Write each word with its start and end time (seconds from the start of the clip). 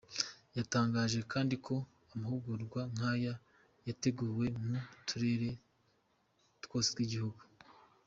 Yatangaje 0.57 1.19
kandi 1.31 1.55
ko 1.65 1.75
amahurwa 2.13 2.81
nk’aya 2.93 3.33
yateguwe 3.87 4.45
mu 4.65 4.77
turere 5.07 5.49
twose 6.63 6.89
tw’igihugu. 6.95 7.41